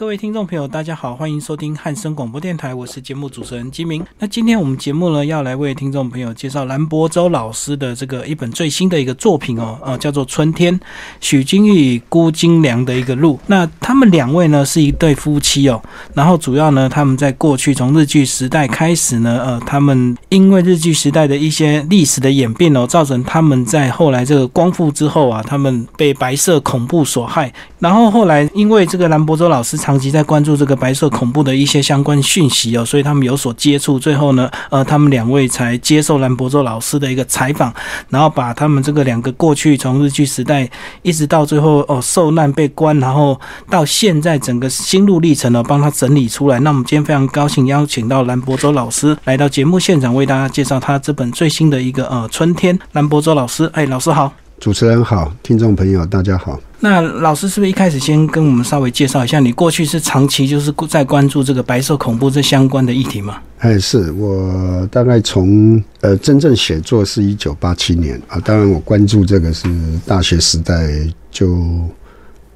[0.00, 4.02] 各位听众朋友，大家好，欢迎收听汉声广播电台，我是节目主持人金明。
[4.18, 10.74] 那今天我们节目呢，要来为听众朋友介绍兰博洲老师的这个一本最新的一个作品哦，呃，叫做《春天》，
[11.20, 13.38] 许金玉、辜金良的一个路。
[13.46, 15.78] 那他们两位呢是一对夫妻哦，
[16.14, 33.98] 然后主要呢他们在过去从日剧时代开始呢，呃，他们因为日剧时代的一些历史的演变哦，造成他们在后来这个光复之后啊，他们被白色恐怖所害，然后后来因为这个兰博洲老师长期在关注这个白色恐怖的一些相关讯息哦，所以他们有所接触。
[33.98, 37.74] 最后呢，呃，他们两位才接受兰博洲老师的一个采访，
[38.08, 40.70] 然后把他们这个两个过去从日据时代
[41.02, 46.60] 一直到最后哦受难被关，然后到现在整个心路历程呢，帮他整理出来。
[46.60, 52.78] 那我们今天非常高兴邀请到兰博洲老师来到节目现场，为大家介绍他这本最新的一个呃春天。
[52.92, 54.32] 兰博洲老师，哎，老师好。
[54.60, 56.60] 主持人好，听众朋友大家好。
[56.80, 63.38] 那老师是不是一开始先跟我们稍微介绍一下，你过去是长期就是在关注这个白色恐怖这相关的议题吗？
[63.60, 69.66] 哎，是我大概从呃真正写作是一九八七年啊，当然我关注这个是
[70.06, 70.90] 大学时代
[71.30, 71.56] 就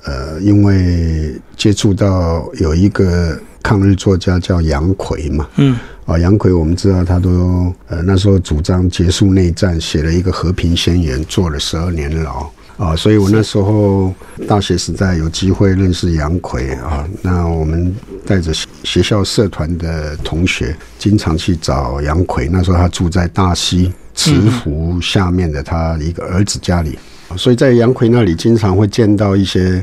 [0.04, 5.76] 呃因为接触到有一个抗日作家叫杨奎嘛，嗯。
[6.04, 12.94] 啊，杨奎，我们知道他都呃那时候主张结束内战，写了一个和平宣言，坐了十二年牢啊。
[12.94, 14.12] 所以我那时候
[14.46, 17.08] 大学时代有机会认识杨奎啊。
[17.22, 17.90] 那我们
[18.26, 22.50] 带着学校社团的同学，经常去找杨奎。
[22.52, 26.98] 那时候他住在大溪慈湖下面的他一个儿子家里，
[27.34, 29.82] 所以在杨奎那里经常会见到一些。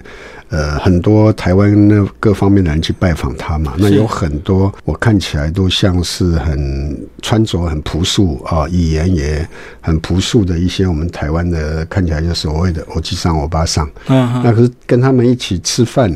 [0.52, 9.48] 呃，很多台湾那各方面的人去拜访他嘛，那有很多我看起来都像是很穿着很朴素啊，语言也
[9.80, 16.12] 很朴素的一些我们台湾的看起来就所谓的欧吉上、欧巴上，嗯，那可是跟他们一起吃饭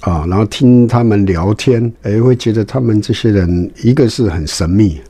[0.00, 5.00] 啊，然后听他们聊天，哎，会觉得他们这些人一个是很神秘。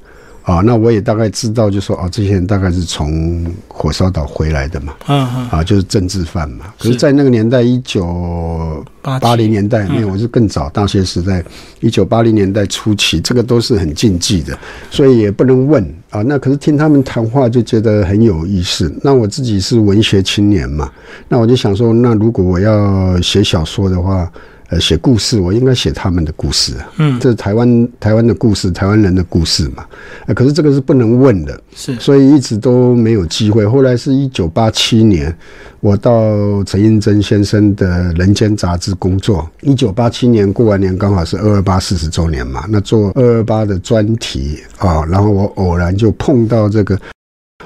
[0.43, 6.67] 啊，那我也大概知道，就说哦，这些人大概是从火烧岛回来的嘛，嗯嗯，啊，就是政治犯嘛。
[6.79, 11.45] 可是，在那个年代，一九八零年代，没有，我是更早，大学时代，
[11.81, 14.59] 一九八零年代初期，这个都是很禁忌的，
[14.91, 16.23] 所以也不能问啊。
[16.23, 18.93] 那可是听他们谈话就觉得很有意思。
[19.03, 20.91] 那我自己是文学青年嘛，
[21.29, 24.29] 那我就想说，那如果我要写小说的话。
[24.73, 26.73] 呃，写故事，我应该写他们的故事。
[26.97, 29.85] 嗯，这是台湾台湾的故事，台湾人的故事嘛。
[30.25, 33.67] 呃，可是这个是不能问的，是，所以一直都没有机会。
[33.67, 35.37] 后来是一九八七年，
[35.81, 37.87] 我到陈映真先生的
[38.19, 39.47] 《人间》杂志工作。
[39.61, 46.99] 一九八七年过完年，刚好是二二八四十周年嘛，那做二二八的专题啊，然后我偶然就碰到这个。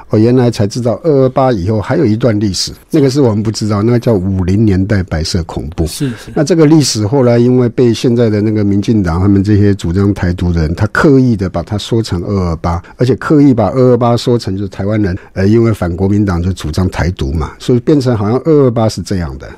[0.08, 5.86] 我原来才知道，二二八以后还有一段历史，那个是我们不知道，那个叫五零年代白色恐怖。
[5.86, 6.30] 是是。
[6.34, 19.48] 那这个历史后来因为被现在的那个民进党他们这些主张台独的人，他刻意的把它说成二二八，而且刻意把二二八说成就是台湾人，呃，因为反国民党就主张台独嘛，所以变成好像二二八是这样的。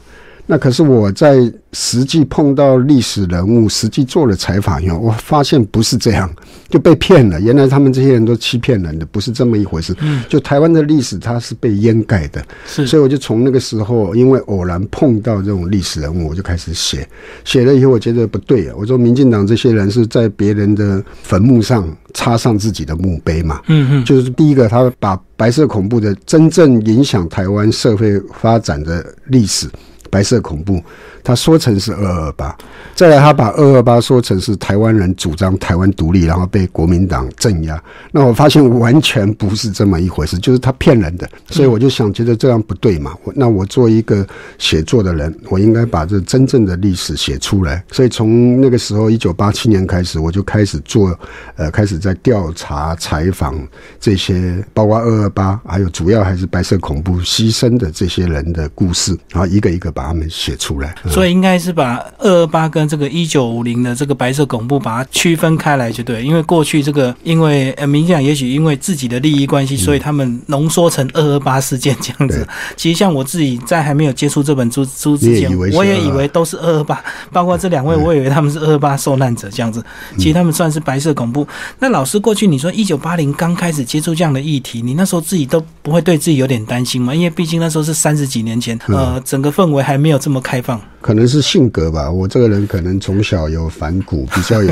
[0.50, 1.36] 那可是我在
[1.74, 6.28] 实际碰到历史人物，实际做了采访以后，我发现不是这样，
[6.70, 7.38] 就被骗了。
[7.38, 9.94] 原来他们这些人都欺骗人的，不是这么一回事。
[10.00, 12.86] 嗯，就台湾的历史它是被掩盖的，是。
[12.86, 17.06] 所以我就从那个时候，因为偶然碰到这种历史人物，我就开始写。
[17.44, 18.74] 写了以后，我觉得不对啊。
[18.78, 23.60] 我说，民进党这些人是在别人的坟墓上插上自己的墓碑嘛？
[23.66, 24.04] 嗯嗯。
[24.06, 29.68] 就是第一个，他把白色恐怖的真正影响台湾社会发展的历史。
[30.10, 30.82] 白色恐怖，
[31.28, 32.56] 他说成是二二八，
[32.94, 37.78] 再来他把二二八说成是台湾人主张台湾独立，然后被国民党镇压。
[38.10, 41.28] 那我发现完全不是这么一回事，就是他骗人的。
[41.50, 43.14] 所以我就想，觉得这样不对嘛。
[43.34, 47.84] 那我做一个写作的人，我应该把这真正的历史写出来。
[47.92, 51.14] 所以从那个时候，一九八七年开始，我就开始做，
[51.56, 53.54] 呃，开始在调查采访
[54.00, 59.92] 这些，包括二二八，还有主要还是白色恐怖牺牲的这些人的故事，然后一个一个。
[59.98, 72.46] 把他们写出来，所以应该是把二二八跟这个一九五零的这个白色恐怖把它区分开来就对，因为过去这个因为呃，民进党也许因为自己的利益关系，所以他们浓缩成二二八事件这样子。
[72.76, 79.84] 其实像我自己在还没有接触这本书书之前，我也以为都是二二八，包括这两位，我以为他们是二二八受难者这样子。
[80.18, 81.44] 其实他们算是白色恐怖。
[81.80, 87.12] 那老师过去你说一九八零刚开始接触这样的议题，你那时候自己都不会对自己有点担心吗？
[87.12, 89.88] 因为毕竟那时候是三十几年前，呃，整个氛围。
[89.88, 90.78] 还没有这么开放，
[91.08, 92.10] 可能是性格吧。
[92.10, 94.70] 我这个人可能从小有反骨， 比较有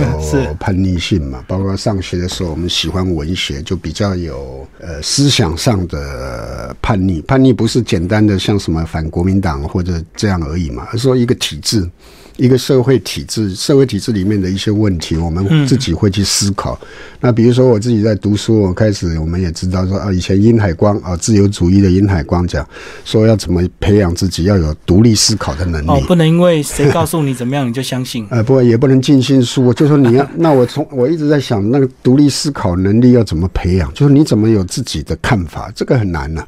[0.61, 1.43] 叛逆性嘛。
[1.49, 7.23] 包括上学的时候，我们喜欢文学，就比较有呃思想上的叛逆。
[7.23, 11.91] 叛逆不是简单的像什么反国民党或者这样而已嘛，而是说一个体制
[12.37, 16.79] 一个社会体制，社会体制里面的一些问题，我们自己会去思考。
[17.21, 22.67] 那比如说我自己在读书，我开始我们也知道说啊，以前殷海光啊，自由主义的殷海光讲
[23.05, 25.89] 说要怎么培养自己要有独立思考的能力。
[25.89, 28.27] 哦，不能因为谁告诉你怎么样你就相信。
[28.31, 29.73] 呃，不，也不能尽信书。
[29.73, 33.93] 就说你要， 那我从我一直在想，那个独立思考能力要怎么培养？
[33.95, 36.41] 就是你怎么有自己的看法，这个很难呢。
[36.41, 36.47] 啊，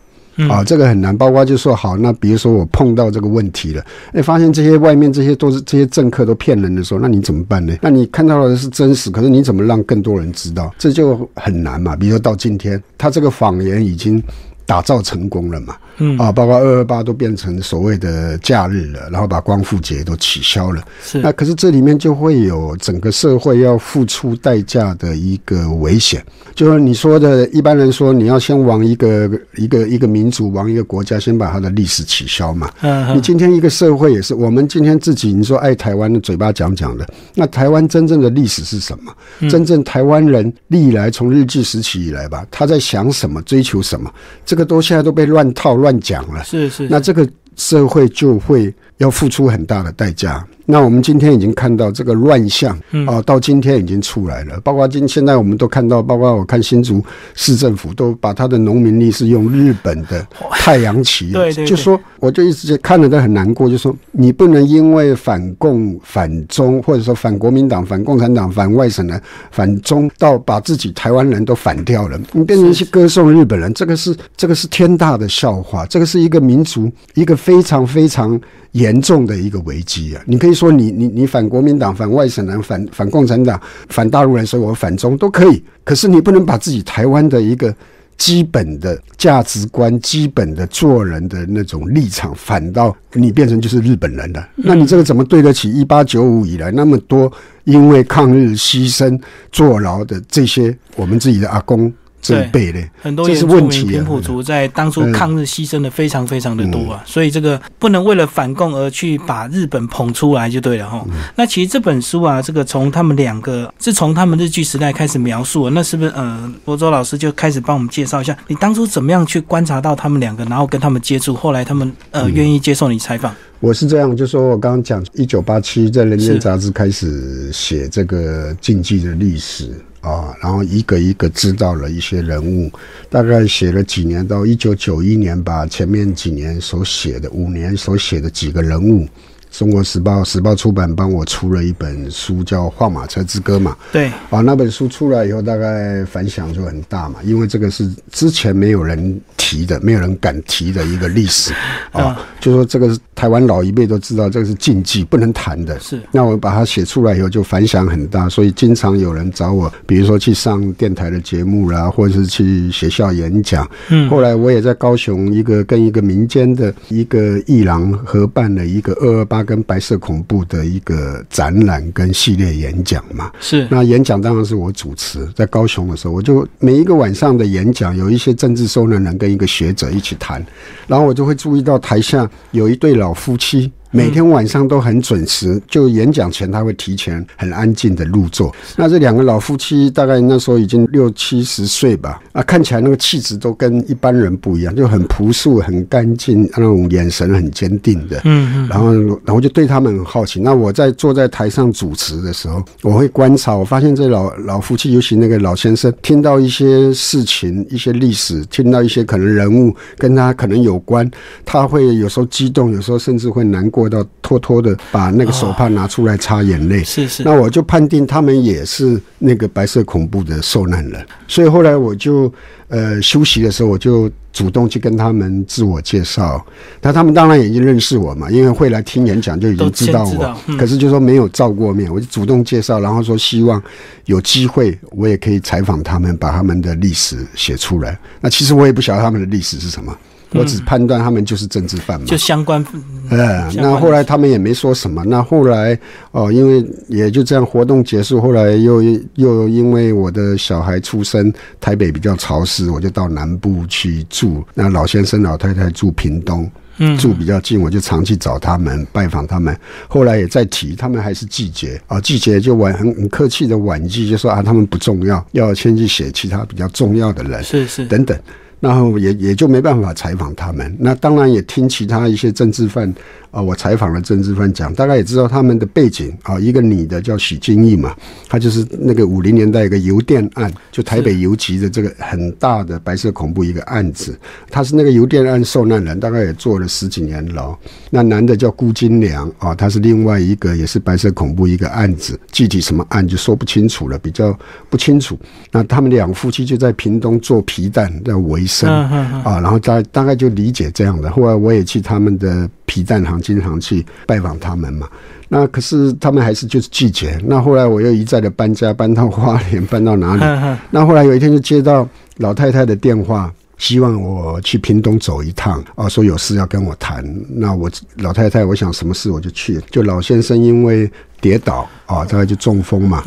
[0.48, 1.16] 啊这个很难。
[1.16, 7.74] 包括就说好，那比如说我碰到这个问题了，哎，发现这些外面这些都是这些政客都骗人的时候，那你怎么办呢？
[7.82, 10.72] 那你看到的是真实，可是你怎么让更多人知道？
[10.78, 11.96] 这就很难嘛。
[11.96, 14.22] 比如说到今天，他这个谎言已经
[14.66, 15.76] 打造成功了嘛。
[15.98, 20.82] 嗯啊，包括二二八都变成所谓的假日了，然后把光复节都取消了。
[21.02, 26.24] 是那可是这里面就会有整个社会要付出代价的一个危险，
[26.54, 32.70] 就是你说的一般人说你要先亡一个一个一个民族，亡一个国家，先把它的历史取消嘛。
[32.82, 37.04] 嗯，你今天一个社会也是，我们今天自己你说爱台湾的嘴巴讲讲的，
[37.34, 39.12] 那台湾真正的历史是什么？
[39.48, 44.08] 真正台湾人历来从日据时期以来吧，他在想什么，追求什么，
[44.46, 45.87] 这个都现在都被乱套乱。
[45.88, 47.26] 乱讲了，是是，那这个
[47.56, 50.46] 社会就会要付出很大的代价。
[50.70, 54.60] 那我们今天已经看到这个乱象啊，到今天已经出来了。
[54.60, 57.02] 包括今现在我们都看到，包括我看新竹
[57.34, 69.18] 市政府都把他的农民力是用日本的太阳旗，对对，就说我就一直看着都很难过，就说你不能因为反共、反中，或者说反国民党、反共产党、反外省人、
[69.50, 78.38] 反中，到把自己台湾人都反掉了，你变成去歌颂日本人，这个是这个是天大的笑话，这个是一个民族一个非常非常。
[78.78, 80.22] 严重的一个危机啊！
[80.26, 85.62] 你可以说你你你反国民党、反外省人、反反共产党、反大陆人，所以我反中都可以。
[85.84, 87.74] 可是你不能把自己台湾的一个
[88.16, 94.48] 基本的价值观、基本的做人的那种立场反到你变成就是日本人了。
[94.56, 97.32] 那你这个怎么对得起一八九五以来那么多
[97.64, 99.20] 因为抗日牺牲
[99.52, 101.92] 坐牢的这些我们自己的阿公？
[102.20, 111.06] 这一辈的很多原住民平埔族在当初抗日牺牲的非常非常的多啊，所以这个不能为了反共而去把日本捧出来就对了哈。
[111.36, 123.34] 那其实这本书啊，这个从他们两个是从他们日据时代开始描述，那是不是呃，博州老师就开始帮我们介绍一下，你当初怎么样去观察到他们两个，然后跟他们接触，后来他们呃愿意接受你采访？
[123.60, 129.70] 我是这样，就说我刚刚讲一九八七在《人间》杂志开始写这个禁忌的历史。
[130.00, 132.70] 啊，然后一个一个知道了一些人物，
[133.10, 139.06] 大概写了几年，到一九九一年，吧前面几年所写的五年所写的几个人物。
[139.50, 143.74] 中国时报时报出版帮我出了一本书，叫《画马车之歌》嘛。
[143.90, 144.08] 对。
[144.28, 149.18] 啊，那本书出来以后，大概反响就很大嘛，因为这个是之前没有人
[149.48, 151.54] 提的，没有人敢提的一个历史
[151.92, 152.20] 啊。
[152.38, 155.80] 就说这个台湾老一辈都知道，这个是禁忌，不能谈的。
[155.80, 155.98] 是。
[156.12, 163.66] 那我把它写出来以后，就反响很大，所以经常有人找我，比如说去上电台的节目啦，或者是去学校演讲。
[163.88, 164.08] 嗯。
[164.10, 169.38] 后来我也在高雄一个跟一个民间的一个艺廊合办了一个二二八。
[169.48, 180.44] 跟白色恐怖的一个展览跟系列演讲嘛，是那演讲当然是我主持，在高雄的时候，我就每一个晚上的演讲，有一些政治受难人跟一个学者一起谈，
[180.86, 183.72] 然后我就会注意到台下有一对老夫妻。
[183.90, 188.54] 每天晚上都很准时，就演讲前他会提前很安静的入座。
[188.76, 198.20] 那这两个老夫妻大概那时候已经六七十岁吧，啊，看起来那个气质都跟一般人不一样，就很朴素、很干净，那种眼神很坚定的。
[198.24, 198.68] 嗯嗯。
[198.68, 198.92] 然后，
[199.24, 200.38] 然后就对他们很好奇。
[200.40, 211.10] 那我在坐在台上主持的时候，我会观察，我发现这老老夫妻，尤其那个老先生，听到一些事情、一些历史，听到一些可能人物跟他可能有关，
[211.46, 213.77] 他会有时候激动，有时候甚至会难过。
[213.78, 217.22] 过到偷偷的把那个手帕拿出来擦眼泪，是是。
[217.22, 222.32] 那我就判定他们也是那个白色恐怖的受难人，所以后来我就
[222.66, 226.44] 呃休息的时候，我就主动去跟他们自我介绍。
[226.82, 230.56] 那他们当然已经认识我嘛，因为会来听演讲就已经知道我。
[230.56, 233.62] 可是就说没有照过面，我就主动介绍，然后说希望
[234.06, 237.98] 有机会我也可以采访他们，把他们的历史写出来。
[238.20, 239.96] 那其实我也不晓得他们的历史是什么。
[240.32, 242.64] 我只判断他们就是政治犯嘛，就相关。
[243.10, 245.02] 呃，那后来他们也没说什么。
[245.06, 245.78] 那后来
[246.10, 248.82] 哦，因为也就这样活动结束，后来又
[249.14, 254.44] 又因为我的小孩出生，台北比较潮湿，我就到南部去住。
[254.54, 259.58] 那老先生老太太住屏东，嗯，住比较近，我就常去找他们拜访他们。
[259.88, 268.18] 后来也在提，他们还是季节啊，季节就婉很很客气的婉拒，就说啊，他们不重要，要先去写其他比较重要的人，是是等等。
[268.60, 270.74] 然后也也就没办法采访他们。
[270.78, 272.92] 那当然也听其他一些政治犯
[273.30, 276.38] 啊，我采访了政治犯讲，大概也知道他们的背景啊。
[276.40, 277.94] 一个女的叫许金义嘛，
[278.28, 284.18] 她就是那个五零年代一个邮电案，就台北邮局的这个很大的白色恐怖一个案子，
[284.50, 287.56] 她是那个邮电案受难人，大概也坐了十几年牢。
[287.90, 294.36] 那男的叫辜金良啊，他是另外一个也是白色恐怖一个案子，具体什么案就说不清楚了，比较
[294.70, 295.18] 不清楚。
[295.52, 301.08] 那他们两夫妻就在屏东做皮蛋在维生啊，然后大大概就理解这样的。
[301.10, 304.88] 后来我也去他们的皮蛋行经常去拜访他们嘛。
[305.28, 307.20] 那可是他们还是就是拒绝。
[307.26, 310.58] 那后来我又一再的搬家，搬到花莲，搬到哪里？
[310.70, 311.86] 那后来有一天就接到
[312.16, 313.32] 老太太的电话。
[313.58, 317.04] 希望我去屏东走一趟啊，说有事要跟我谈。
[317.28, 319.60] 那我老太太，我想什么事我就去。
[319.68, 320.88] 就老先生因为
[321.20, 322.98] 跌倒啊，大概就中风嘛，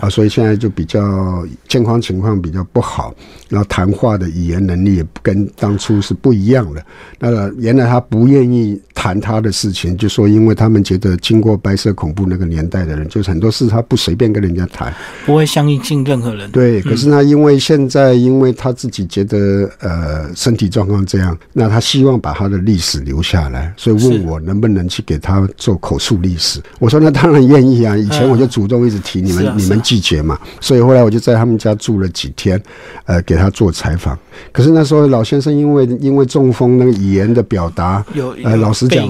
[0.00, 3.14] 啊，所以现在就比较健康情况比较不好。
[3.48, 6.82] 然后谈话的语言能力也跟当初是不一样的。
[7.18, 14.94] 那原来他不愿意谈他的事情，就说因为他们觉得经过白色恐怖那个年代的人，就是很多事他不随便跟人家谈，
[15.26, 16.48] 不会相信任何人。
[16.52, 26.62] 对，可是他因为现在因为他自己觉得呃身体状况这样，那他希望把他的历史留下来，所以问我能不能去给他做口述历史。
[26.78, 32.62] 我说那当然愿以前我就主动一直提你们，你们拒绝嘛，所以后来我就在他们家住了几天，
[33.06, 33.40] 呃，给。
[33.40, 34.18] 他做采访，
[34.52, 39.08] 可是那时候老先生因为因为中风，那个语言的表达有呃，老实讲，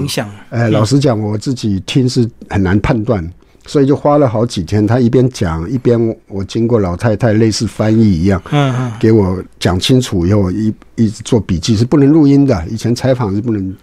[0.49, 3.21] 呃，老实讲，我自己听是很难判断，
[3.65, 4.85] 所以就花了好几天。
[4.85, 12.65] 他一边讲一边，我经过老太太类似翻译一样，嗯嗯，给我讲清楚以后，一一直做笔记，是不能录音的。
[12.69, 13.75] 以前采访是不能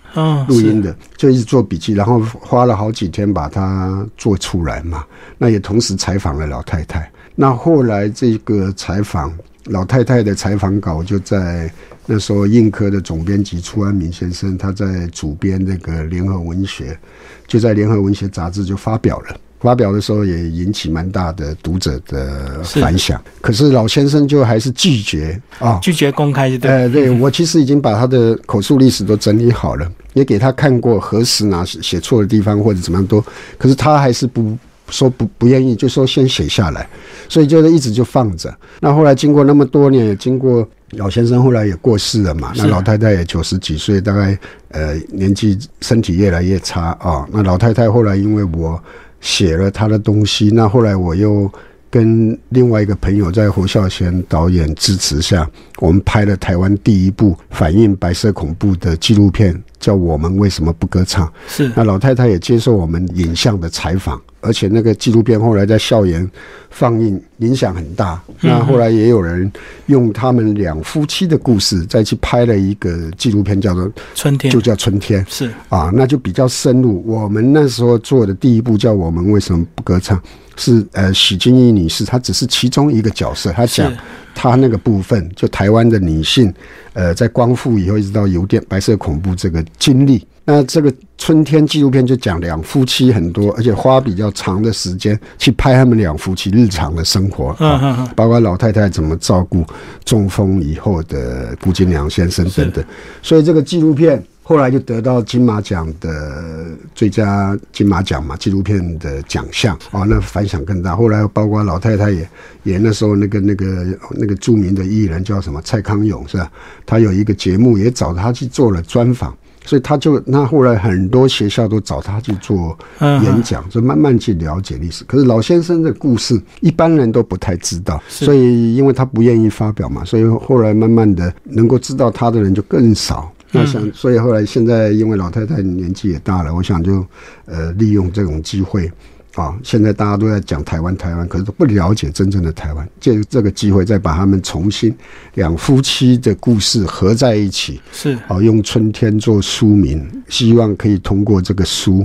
[0.46, 5.04] 录音的，就一直做笔记，然后花了好几天把它做出来嘛。
[5.36, 7.10] 那也同时采访了老太太。
[7.34, 9.32] 那后来这个采访。
[9.64, 11.70] 老太太的采访稿就在
[12.06, 16.98] 那时候，印科的总编辑朱安民先生，他在主编那个联合文学，
[17.46, 19.36] 就在联合文学杂志就发表了。
[19.60, 23.20] 发表的时候也引起蛮大的读者的反响。
[23.40, 26.48] 可是老先生就还是拒绝啊，拒绝公开。
[26.58, 33.24] 对，对我其实已经把他的口述历史都整理好了，也给他看过，核实哪写错的地方或者怎么样都，
[33.56, 34.56] 可是他还是不。
[34.90, 36.88] 说不不愿意，就说先写下来，
[37.28, 38.50] 所以就是一直就放着。
[38.80, 44.38] 那后来经过那么多年，也经过老先生后来也过世了嘛，那老太太也九十几岁，大概
[44.70, 47.28] 呃年纪身体越来越差啊。
[47.30, 48.82] 那老太太后来因为我
[49.20, 51.50] 写了他的东西，那后来我又
[51.90, 55.48] 跟另外一个朋友在侯孝贤导演支持下，
[55.78, 61.26] 我们拍了台湾第一部反映白色恐怖的纪录片，叫《我们为什么不歌唱》。
[61.48, 64.20] 是那老太太也接受我们影像的采访。
[64.40, 66.28] 而且那个纪录片后来在校园
[66.70, 68.20] 放映，影响很大。
[68.40, 69.50] 那后来也有人
[69.86, 75.24] 用他们两夫妻的故事再去拍了一个纪录片，叫做《春天》，就叫《春天》。
[75.28, 77.02] 是啊，那就比较深入。
[77.06, 80.18] 我们那时候做的第一部叫《我们为什么不歌唱》，
[80.56, 83.92] 是呃许金义女士，她只是其中一个角色，她讲
[84.34, 86.52] 她那个部分，就台湾的女性，
[86.92, 90.24] 呃，在光复以后一直到邮电白色恐怖这个经历。
[90.50, 99.62] 那这个春天纪录片就讲两夫妻很多，而且花比较长的时间去拍他们两夫妻日常的生活，啊，包括老太太怎么照顾
[100.06, 102.82] 中风以后的顾金良先生等等。
[103.20, 110.96] 所以这个纪录片后来就得到金马奖的最佳金马奖嘛，纪录片的奖项啊，那反响更大。
[110.96, 112.26] 后来包括老太太也
[112.62, 116.50] 也那时候那个那个那个著名的艺人叫什么蔡康永是吧？
[116.86, 119.36] 他有一个节目也找他去做了专访。
[119.68, 125.04] 所以他就那后来很多学校都找他去做演讲，就慢慢去了解历史。
[125.04, 133.30] 可是老先生的故事一般人都不太知道，所以因为他不愿意发表嘛，所以后来慢慢的能够知道他的人就更少。
[133.52, 137.04] 那想，所以后来现在因为老太太年纪也大了，我想就
[137.44, 138.90] 呃利用这种机会。
[139.38, 142.88] 啊，现在大家都在讲台湾，台湾，可是都不了解真正的台湾。
[142.98, 144.92] 借这个机会，再把他们重新
[145.34, 152.04] 两夫妻的故事合在一起，是啊，用春天做书名，希望可以通过这个书，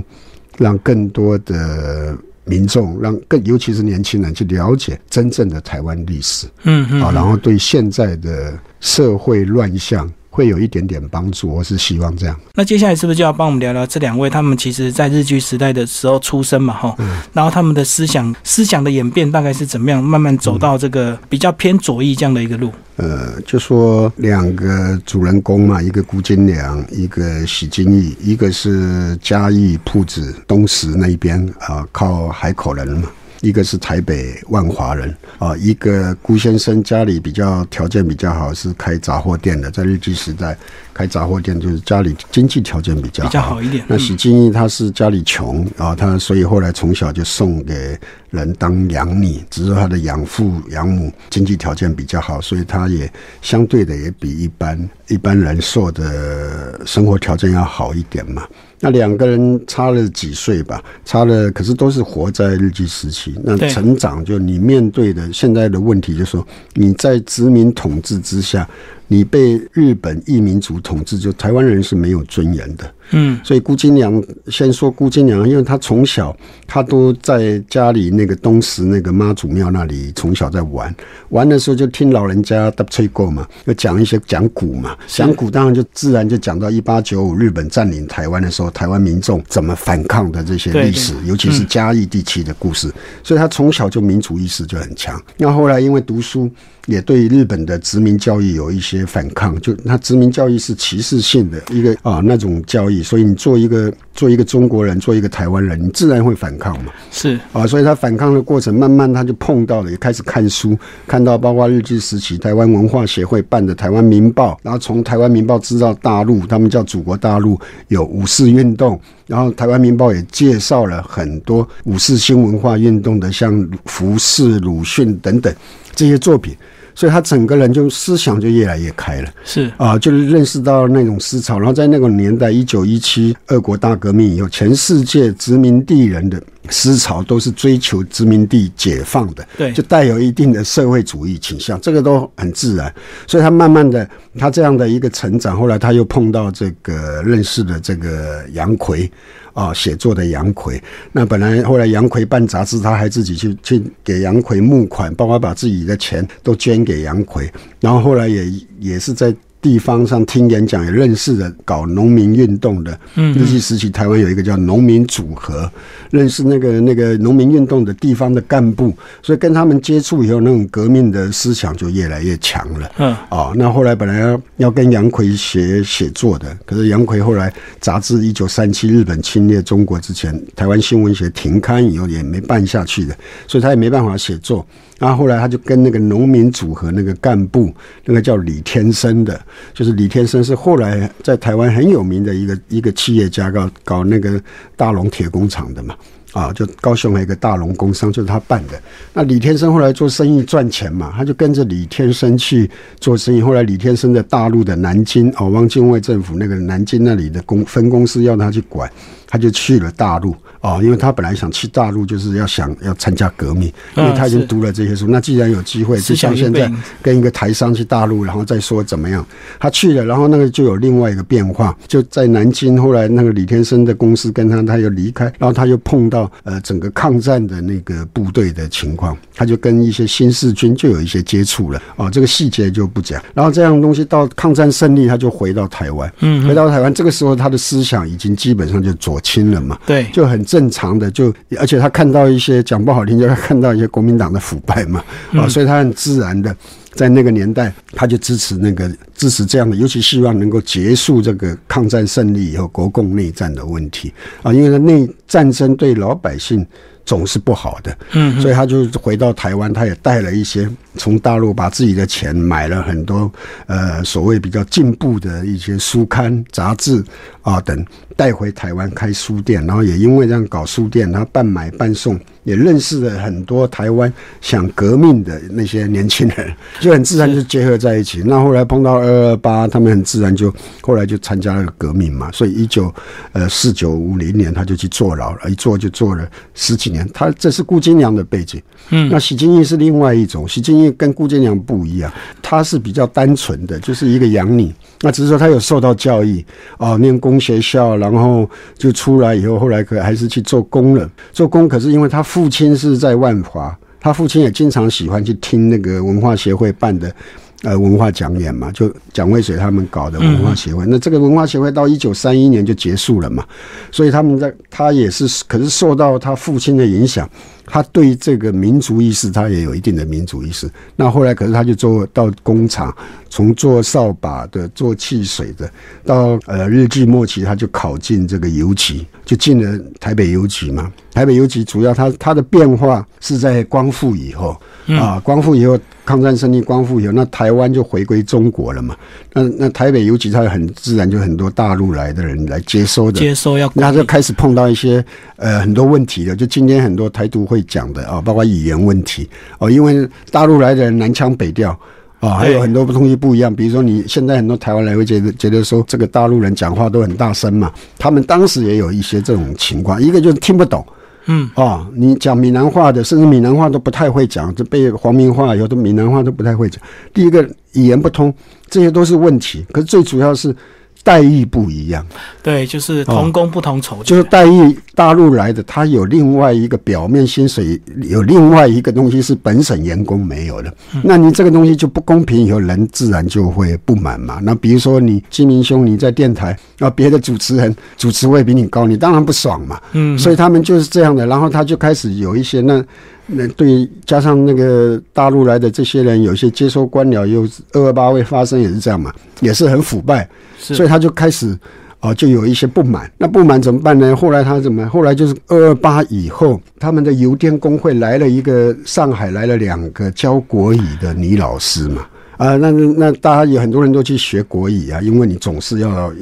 [0.58, 6.46] 让更多的民众，让更尤其是年轻人去了解真正的台湾历史。
[6.62, 10.08] 嗯嗯，啊，然后对现在的社会乱象。
[10.34, 12.36] 会有一点点帮助，我是希望这样。
[12.54, 14.28] 那接下来是不是就要帮我们聊聊这两位？
[14.28, 16.96] 他们其实在日据时代的时候出生嘛，哈，
[17.32, 22.72] 然后他们的思想思想的演变大概是怎么样，慢慢走到这个比较偏左翼这样的一个路。
[22.96, 33.08] 呃，就说两个主人公嘛，一个辜金良，一个许金义，一个是嘉义铺子东石那一边啊，靠海口人嘛。
[33.44, 40.56] 一个是台北万华人啊，一个辜先生家里比较条件比较好，是开杂货店的，在日据时代
[40.94, 43.84] 开杂货店就是家里经济条件比较比较好一点。
[43.86, 47.98] 那许金义他是家里穷啊，他所以后来从小就送给
[48.30, 58.42] 人当养女，只是他的养父养母经济条件比较好，所以他也相对的也比一般一般人受的生活条件要好一点嘛。
[58.84, 63.34] 那两个人差了几岁吧，差了，可是都是活在日据时期。
[63.42, 68.68] 那成长就你面对的现在的问题，就是说你在殖民统治之下。
[69.06, 72.94] 你被日本异民族统治，就台湾人是没有尊严的。
[73.10, 76.34] 嗯，所以辜金良先说辜金良，因为他从小
[76.66, 80.92] 他都在家里那个东石那个妈祖庙那里从小在玩，
[81.28, 92.90] 玩的时候就听老人家的吹过嘛，就讲一些讲古嘛，讲古当然就自然就讲到一八九五日本占领台湾的时候，台湾民众怎么反抗的这些历史，尤其是嘉义地区的故事，
[93.22, 95.22] 所以他从小就民主意识就很强。
[95.36, 96.50] 那后来因为读书。
[96.86, 106.92] 也对日本的殖民教育有一些反抗，就他殖民教育是歧视性的一个啊那种教育，所以你做一个做一个中国人，做一个台湾人，你自然会反抗嘛。
[107.10, 110.76] 是啊，所以他反抗的过程，慢慢他就碰到了，也开始看书，
[111.06, 125.54] 看到包括日据时期台湾文化协会办的《台湾民报》，然后从《台湾民报》知道大陆，他们叫祖国大陆有五四运动，然后《台湾民报》也介绍了很多五四新文化运动的，像胡适、鲁迅等等
[125.94, 126.54] 这些作品。
[126.94, 131.58] 所以他整个人就思想就越来越开了，是啊，就是认识到那种思潮。
[131.58, 142.94] 然后在那个年代，一九一七俄国大革命以后，全世界殖民地人的思潮都是追求殖民地解放的，对，就带有一定的社会主义倾向，这个都很自然。
[143.26, 144.08] 所以他慢慢的，
[144.38, 149.10] 他这样的一个成长，后来他又碰到这个认识的这个杨奎。
[149.54, 150.78] 啊，写作的杨奎，
[151.12, 158.46] 那本来后来杨奎办杂志，他还自己去去给杨奎募款，包括把自己的钱都捐给杨奎，然后后来也
[158.78, 159.34] 也是在。
[159.64, 165.72] 地方上听演讲也认识的搞农民运动的，嗯，日据时期台湾有一个叫农民组合，
[166.10, 172.92] 认识那个那个农民运动的地方的干部，所以跟他们接触以后，那种革命的思想就越来越强了。
[172.98, 177.50] 嗯，啊，那后来本来要要跟杨奎写写作的，可是杨奎后来
[177.80, 183.16] 杂志一九三七日本侵略中国之前，台湾新闻学停刊以后也没办下去的，
[183.48, 184.66] 所以他也没办法写作。
[184.98, 189.40] 然后后来他就跟那个农民组合那个干部，那个叫李天生的，
[189.72, 194.40] 就是李天生是后来在台湾很有名的一个一个企业家，搞搞那个
[194.76, 195.96] 大龙铁工厂的嘛，
[196.32, 198.80] 啊，就高雄还有一个大龙工商，就是他办的。
[199.12, 203.42] 那李天生后来做生意赚钱嘛，他就跟着李天生去做生意。
[203.42, 208.88] 后来李天生在大陆的南京，哦，汪精卫政府那个南京那里的公分公司要他去管。
[209.34, 213.64] 他就去了大陆哦，因为他本来想去大陆，就是要想要参加革命，
[213.96, 215.08] 因为他已经读了这些书。
[215.08, 216.70] 那既然有机会，就像现在
[217.02, 219.26] 跟一个台商去大陆，然后再说怎么样，
[219.58, 222.80] 他去了，然后那个就有另外一个变化，就在南京。
[222.80, 232.08] 后来那个李天生的公司跟他，他又离开，然后他又碰到呃整个抗战的那个部队的情况，他就跟一些新四军就有一些接触了哦。
[232.08, 233.20] 这个细节就不讲。
[233.34, 239.20] 然后这样东西到抗战胜利，他就回到台湾，嗯，回到台湾，这个时候他的思想已经基本上就左。
[239.24, 246.54] 亲人嘛，对，就很正常的，就而且他看到一些讲不好听，就他看到一些国民党的腐败嘛，啊，所以他很自然的
[246.92, 254.12] 在那个年代，他就支持那个支持这样的，尤其希望能够结束这个抗战胜利以后国共内战的问题
[254.44, 256.64] 啊，因为内战争对老百姓。
[257.06, 263.30] 总是不好的，嗯，所以他就回到台湾，他也带了一些从大陆把自己的钱买了很多，
[263.66, 267.04] 呃，所谓比较进步的一些书刊、杂志
[267.44, 272.18] 啊等带回台湾开书店，然后也因为这样搞书店，然后半买半送。
[272.44, 278.22] 也认识了很多台湾想革命的那些年轻人， 就很自然就结合在一起。
[278.22, 280.52] 那后来碰到二二八，他们很自然就
[280.82, 282.30] 后来就参加了革命嘛。
[282.32, 282.94] 所以一九
[283.32, 287.08] 呃四九五零年他就去坐牢了，一坐就坐了十几年。
[287.14, 288.62] 他这是顾金良的背景。
[288.90, 294.70] 嗯，那许金义是另外一种，许金义跟顾金良不一样，他是比较单纯的，就是一个养女。
[295.04, 296.44] 那只是说他有受到教育
[296.78, 301.08] 哦，念工学校，然后就出来以后，后来可还是去做工人。
[301.32, 302.24] 做工可是因为他。
[302.24, 307.14] 父亲是在万华，他父亲也经常喜欢去听那个文化协会办的
[307.62, 310.84] 呃文化讲演嘛，就蒋渭水他们搞的文化协会。
[310.88, 313.44] 那这个文化协会到一九三一年就结束了嘛，
[313.92, 317.28] 所以他们在他也是，可是受到他父亲的影响，
[317.66, 320.70] 他对这个民族意识，他也有一定的民族意识。
[320.96, 322.94] 那后来，可是他就做到工厂，
[323.28, 325.70] 从做扫把的、做汽水的，
[326.04, 330.92] 到呃日记末期，他就考进这个邮局，就进了台北邮局嘛。
[331.12, 338.96] 台北邮局主要它它的变化是在光复以后啊，光复以后，抗战胜利，光复以后，那台湾就回归中国了嘛。
[339.32, 345.04] 那那台北邮局它很自然就很多大陆来的人来接收的，接收要，那就开始碰到一些
[345.36, 346.34] 呃很多问题了。
[346.34, 351.78] 就今天很多台独会讲的啊，包括语言问题哦，因为大陆来的人南腔北调。
[352.20, 360.82] 啊，还有很多东西不一样，比如说你现在很多台湾人会觉得觉得说这个大陆人讲话都很大声嘛，他们当时也有一些这种情况，一个就是听不懂，
[361.26, 366.82] 嗯，啊，你讲闽南话的，甚至闽南话都不太会讲，这被黄明话有的闽南话都不太会讲。
[367.12, 368.32] 第一个语言不通，
[368.70, 370.56] 这些都是问题，可是最主要是。
[371.04, 372.04] 待遇不一样，
[372.42, 380.74] 对，就是同工不同酬，就是待遇大陆来的，他有另外一个表面薪水，有另外一个东西是本省员工没有的。
[381.02, 384.40] 那你这个东西就不公平，以后人自然就会不满嘛。
[384.42, 389.78] 那比如说你金明兄，你在电台，啊，别的主持人主持位比你高，你当然不爽嘛。
[389.92, 392.82] 嗯，所以他们就是这样的，然后他就开始有一些那。
[393.26, 400.28] 那对，加上那个大陆来的这些人，有些接收官僚，又二二八会发生也是这样嘛，也是很腐败，
[400.72, 401.58] 所以他就开始
[402.00, 403.10] 哦，就有一些不满。
[403.18, 404.14] 那不满怎么办呢？
[404.16, 404.88] 后来他怎么？
[404.88, 416.12] 后来就是二二八以后，他们的邮电工会来了一个上海来了两个教国语的女老师嘛，啊，那那大家有很多人都去学国语啊，因为你总是要。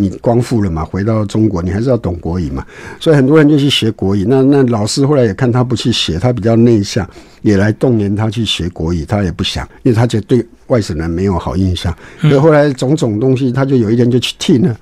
[0.00, 0.84] 你光复了嘛？
[0.84, 2.64] 回到中国，你还是要懂国语嘛？
[2.98, 4.24] 所以很多人就去学国语。
[4.26, 7.08] 那那老师后来也看他不去学，他比较内向，
[7.42, 9.04] 也来动员他去学国语。
[9.04, 11.94] 他也不想，因为他觉得对外省人没有好印象。
[12.20, 14.76] 所以后来种种东西，他就有一天就去听了。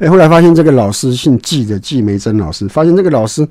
[0.00, 3.46] 哎，后来发现这个老师姓季的季梅珍老师，发现这个老师。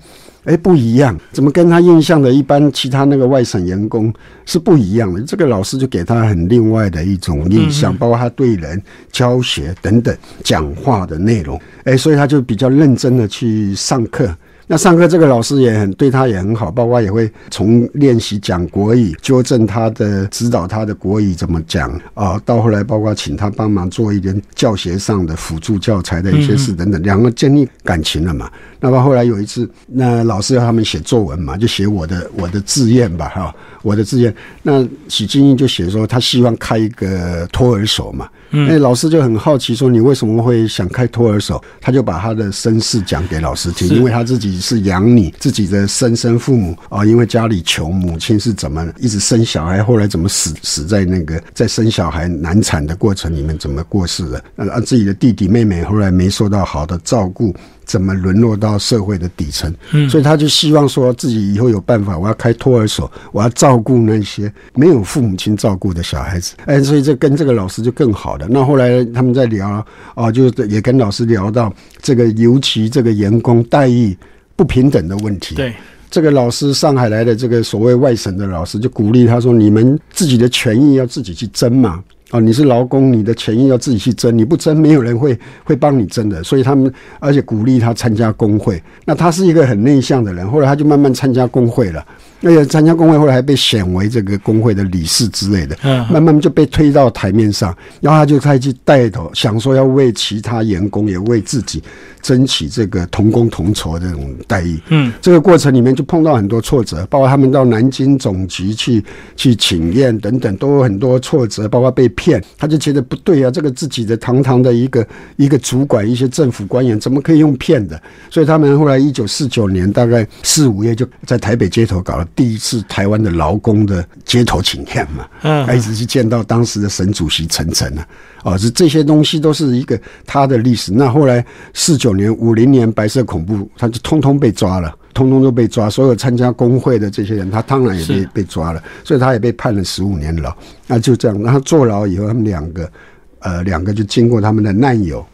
[0.45, 4.11] 哎，不一样，怎么跟他印象的一般其他那个外省员工
[4.45, 5.21] 是不一样的？
[5.21, 8.81] 这个老师就给他很另外的一种印象，包括他对人
[9.11, 11.59] 教学等等讲话的内容。
[11.83, 14.33] 哎，所以他就比较认真的去上课。
[14.71, 22.39] 那上课这个老师也很对他也很好，包括也会从练习讲国语，纠正他的指导他的国语怎么讲啊。
[22.45, 28.47] 到后来包括请他帮忙做一点教学上的辅助教材的一些事等等，两个建立感情了嘛。
[28.79, 34.33] 那么后来有一次，那老师要他们写作文嘛，就写我的我的志愿吧，哈，我的志愿。
[34.63, 38.27] 那许金英就写说他希望开一个托儿所嘛。
[38.51, 41.63] 那老师就很好奇说你为什么会想开托儿所？
[41.79, 54.43] 他就把他的身世讲给老师听，因为他自己是养你自己的生身父母啊，因为家里穷，母亲是怎么一直生小孩，后来怎么死死在那个在生小孩难产的过程里面怎么过世的？
[54.55, 57.53] 呃，自己的弟弟妹妹后来没受到好的照顾。
[57.89, 59.73] 怎么沦落到社会的底层？
[59.93, 66.53] 嗯，所以他就希望说自己以后有办法，我要开托儿所，我要照顾那些没有父母亲照顾的小孩子。
[66.65, 68.45] 哎，所以这跟这个老师就更好了。
[68.47, 74.15] 那后来他们在聊啊，就也跟老师聊到这个尤其这个员工待遇
[74.55, 75.55] 不平等的问题。
[75.55, 75.73] 对，
[76.11, 86.43] 这个老师上海来的这个所谓外省的老师就鼓励他说：“你们自己的权益要自己去争嘛。”哦，你是劳工，你的权益要自己去争，你不争，没有人会会帮你争的。
[86.43, 88.81] 所以他们而且鼓励他参加工会。
[89.05, 92.05] 那他是一个很内向的人，后来他就慢慢参加工会了。
[92.41, 95.77] 而且参加工会，后来还被选为这个工会的理事之类的，
[96.09, 97.75] 慢慢就被推到台面上。
[97.99, 101.83] 然后他就开始带头，想说要为其他员工，也为自己
[102.21, 104.79] 争取这个同工同酬这种待遇。
[104.87, 109.03] 嗯，这个过程里面就碰到很多挫折，包括他们到南京总局去
[109.35, 112.41] 去请愿等等，都有很多挫折，包括被骗。
[112.57, 118.01] 他就觉得不对啊，这个自己的堂堂的一个一个主管，一些政府官员怎么可以用骗的？
[118.29, 122.25] 所以他们后来一九四九年大概四五月就在台北街头搞了。
[122.35, 128.07] 第一次台湾的劳工的街头请愿嘛，嗯，一直去见到当时的省主席陈诚啊，
[128.43, 130.91] 哦，是这些东西都是一个他的历史。
[130.93, 135.89] 那后来四九年、五零年白色恐怖，他就通通被抓了，通通都被抓。
[135.89, 140.55] 所有参加工会的这些人，他当然也被被抓了，所以他也被判了十五年牢。
[140.87, 142.91] 那就这样，然后坐牢以后，他们两个，
[143.39, 145.25] 呃，两个就经过他们的难友